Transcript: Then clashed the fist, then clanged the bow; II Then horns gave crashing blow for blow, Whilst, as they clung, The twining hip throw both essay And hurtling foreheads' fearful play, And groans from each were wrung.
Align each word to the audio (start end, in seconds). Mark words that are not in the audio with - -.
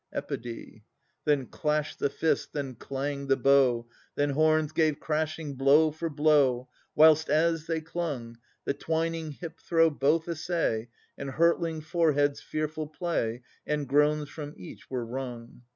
Then 1.25 1.45
clashed 1.45 1.99
the 1.99 2.09
fist, 2.09 2.53
then 2.53 2.73
clanged 2.73 3.29
the 3.29 3.37
bow; 3.37 3.85
II 3.87 3.93
Then 4.15 4.29
horns 4.31 4.71
gave 4.71 4.99
crashing 4.99 5.53
blow 5.53 5.91
for 5.91 6.09
blow, 6.09 6.69
Whilst, 6.95 7.29
as 7.29 7.67
they 7.67 7.81
clung, 7.81 8.37
The 8.65 8.73
twining 8.73 9.29
hip 9.29 9.59
throw 9.59 9.91
both 9.91 10.27
essay 10.27 10.89
And 11.19 11.29
hurtling 11.29 11.81
foreheads' 11.81 12.41
fearful 12.41 12.87
play, 12.87 13.43
And 13.67 13.87
groans 13.87 14.29
from 14.29 14.55
each 14.57 14.89
were 14.89 15.05
wrung. 15.05 15.61